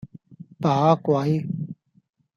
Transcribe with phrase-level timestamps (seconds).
[0.59, 1.45] 把鬼!